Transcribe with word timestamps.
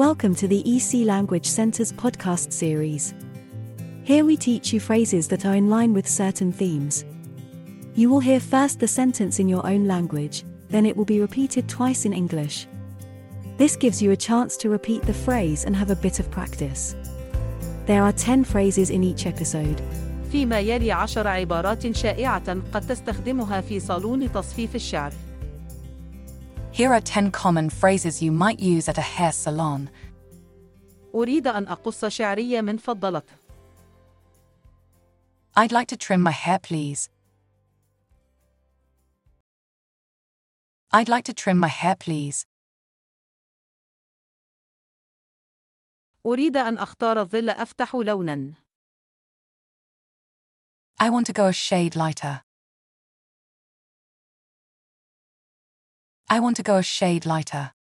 Welcome 0.00 0.34
to 0.36 0.48
the 0.48 0.62
EC 0.76 1.06
Language 1.06 1.46
Center's 1.46 1.92
podcast 1.92 2.52
series. 2.52 3.14
Here 4.04 4.24
we 4.24 4.36
teach 4.36 4.72
you 4.72 4.80
phrases 4.80 5.28
that 5.28 5.46
are 5.46 5.54
in 5.54 5.70
line 5.70 5.92
with 5.94 6.06
certain 6.08 6.52
themes. 6.52 7.04
You 7.94 8.10
will 8.10 8.20
hear 8.20 8.40
first 8.40 8.80
the 8.80 8.88
sentence 8.88 9.38
in 9.38 9.48
your 9.48 9.66
own 9.66 9.86
language, 9.86 10.44
then 10.68 10.86
it 10.86 10.96
will 10.96 11.04
be 11.04 11.20
repeated 11.20 11.68
twice 11.68 12.04
in 12.04 12.12
English. 12.12 12.66
This 13.56 13.74
gives 13.76 14.02
you 14.02 14.10
a 14.10 14.16
chance 14.16 14.56
to 14.58 14.68
repeat 14.68 15.02
the 15.02 15.14
phrase 15.14 15.64
and 15.64 15.74
have 15.74 15.90
a 15.90 15.96
bit 15.96 16.20
of 16.20 16.30
practice. 16.30 16.94
There 17.86 18.02
are 18.02 18.12
10 18.12 18.44
phrases 18.44 18.90
in 18.90 19.02
each 19.02 19.26
episode. 19.26 19.80
فيما 20.32 20.60
يلي 20.60 20.92
عشر 20.92 21.28
عبارات 21.28 21.96
شائعة 21.96 22.56
قد 22.72 22.86
تستخدمها 22.86 23.60
في 23.60 23.80
صالون 23.80 24.32
تصفيف 24.32 24.74
الشعر. 24.74 25.12
Here 26.72 26.92
are 26.92 27.00
10 27.00 27.30
common 27.30 27.70
phrases 27.70 28.22
you 28.22 28.30
might 28.32 28.60
use 28.60 28.88
at 28.88 28.98
a 28.98 29.02
hair 29.02 29.32
salon. 29.32 29.88
أريد 31.14 31.46
أن 31.46 31.66
أقص 31.68 32.04
شعري 32.04 32.62
من 32.62 32.78
فضلك. 32.78 33.24
I'd 35.56 35.72
like 35.72 35.88
to 35.88 35.96
trim 35.96 36.20
my 36.20 36.32
hair, 36.32 36.58
please. 36.58 37.08
I'd 40.92 41.08
like 41.08 41.24
to 41.24 41.32
trim 41.34 41.58
my 41.58 41.68
hair, 41.68 41.96
please. 41.96 42.46
أريد 46.26 46.56
أن 46.56 46.78
أختار 46.78 47.20
الظل 47.20 47.50
أفتح 47.50 47.94
لوناً. 47.94 48.54
I 50.98 51.10
want 51.10 51.26
to 51.26 51.32
go 51.32 51.46
a 51.46 51.52
shade 51.52 51.96
lighter. 51.96 52.42
I 56.30 56.40
want 56.40 56.56
to 56.56 56.62
go 56.62 56.76
a 56.76 56.82
shade 56.82 57.24
lighter. 57.26 57.72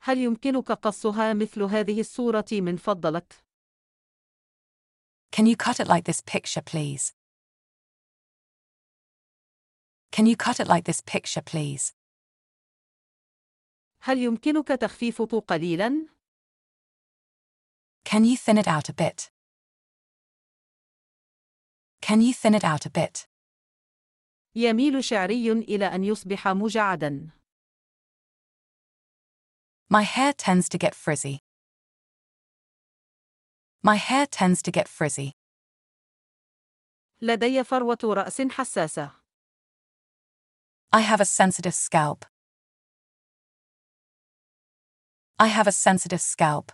هل 0.00 0.18
يمكنك 0.18 0.72
قصها 0.72 1.34
مثل 1.34 1.62
هذه 1.62 2.00
الصورة 2.00 2.46
من 2.52 2.76
فضلك؟ 2.76 3.44
Can 5.30 5.46
you 5.46 5.56
cut 5.56 5.80
it 5.80 5.86
like 5.86 6.04
this 6.04 6.20
picture, 6.20 6.62
please? 6.62 7.12
Can 10.10 10.26
you 10.26 10.36
cut 10.36 10.58
it 10.60 10.66
like 10.66 10.84
this 10.84 11.00
picture, 11.00 11.42
please? 11.42 11.94
هل 14.00 14.18
يمكنك 14.18 14.68
تخفيفه 14.68 15.40
قليلاً؟ 15.40 16.06
Can 18.04 18.24
you 18.24 18.36
thin 18.36 18.56
it 18.56 18.66
out 18.66 18.88
a 18.88 18.92
bit? 18.92 19.30
Can 22.00 22.20
you 22.22 22.32
thin 22.32 22.54
it 22.54 22.64
out 22.64 22.86
a 22.86 22.90
bit? 22.90 23.26
يميل 24.55 25.03
شعري 25.03 25.51
إلى 25.51 25.85
أن 25.85 26.03
يصبح 26.03 26.47
مجعداً. 26.47 27.29
My 29.89 30.03
hair 30.03 30.33
tends 30.33 30.69
to 30.69 30.77
get 30.77 30.95
frizzy. 30.95 31.39
My 33.83 33.95
hair 33.95 34.25
tends 34.25 34.61
to 34.61 34.71
get 34.71 34.87
frizzy. 34.87 35.31
لدي 37.21 37.63
فروة 37.63 37.97
رأس 38.03 38.41
حساسة. 38.41 39.11
I 40.95 41.01
have 41.01 41.21
a 41.21 41.25
sensitive 41.25 41.73
scalp. 41.73 42.25
I 45.39 45.47
have 45.47 45.67
a 45.67 45.71
sensitive 45.71 46.21
scalp. 46.21 46.71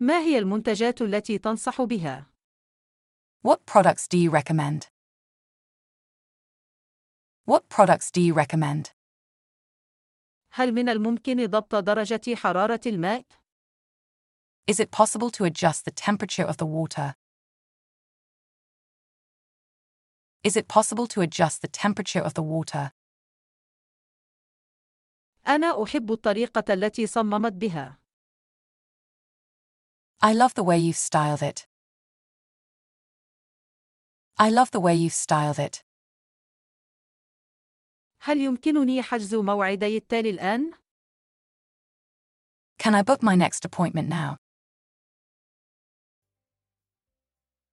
ما 0.00 0.18
هي 0.18 0.38
المنتجات 0.38 1.02
التي 1.02 1.38
تنصح 1.38 1.82
بها؟ 1.82 2.26
What 3.42 3.58
products 3.66 4.08
do 4.08 4.18
you 4.18 4.30
recommend? 4.30 4.95
What 7.45 7.69
products 7.69 8.11
do 8.11 8.21
you 8.21 8.33
recommend? 8.33 8.91
هل 10.53 10.71
من 10.71 10.89
الممكن 10.89 11.45
ضبط 11.45 11.75
درجة 11.75 12.35
حرارة 12.35 12.81
الماء؟ 12.85 13.25
Is 14.67 14.79
it 14.79 14.91
possible 14.91 15.29
to 15.31 15.45
adjust 15.45 15.85
the 15.85 15.91
temperature 15.91 16.43
of 16.43 16.57
the 16.57 16.65
water? 16.65 17.15
Is 20.43 20.55
it 20.55 20.67
possible 20.67 21.07
to 21.07 21.21
adjust 21.21 21.61
the 21.61 21.67
temperature 21.67 22.19
of 22.19 22.33
the 22.33 22.43
water? 22.43 22.91
أنا 25.47 25.83
أحب 25.83 26.11
الطريقة 26.11 26.73
التي 26.73 27.07
صممت 27.07 27.53
بها. 27.53 27.97
I 30.23 30.33
love 30.33 30.53
the 30.53 30.63
way 30.63 30.77
you've 30.77 30.97
styled 30.97 31.41
it. 31.41 31.67
I 34.37 34.49
love 34.49 34.71
the 34.71 34.79
way 34.79 34.95
you've 34.95 35.13
styled 35.13 35.59
it. 35.59 35.83
هل 38.25 38.41
يمكنني 38.41 39.01
حجز 39.01 39.35
موعدي 39.35 39.97
التالي 39.97 40.29
الآن؟ 40.29 40.71
Can 42.77 42.95
I 42.95 43.01
book 43.03 43.21
my 43.21 43.35
next 43.35 43.65
appointment 43.65 44.07
now? 44.09 44.37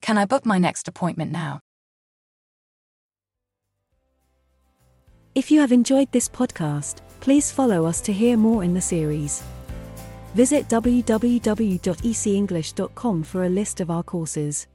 Can 0.00 0.16
I 0.18 0.24
book 0.26 0.46
my 0.46 0.58
next 0.58 0.88
appointment 0.88 1.32
now? 1.32 1.60
If 5.34 5.50
you 5.50 5.60
have 5.60 5.72
enjoyed 5.72 6.12
this 6.12 6.28
podcast, 6.28 6.98
please 7.20 7.50
follow 7.50 7.86
us 7.86 8.00
to 8.02 8.12
hear 8.12 8.36
more 8.36 8.62
in 8.62 8.72
the 8.72 8.80
series. 8.80 9.42
Visit 10.34 10.68
www.ecenglish.com 10.68 13.22
for 13.24 13.44
a 13.44 13.48
list 13.48 13.80
of 13.80 13.90
our 13.90 14.02
courses. 14.02 14.66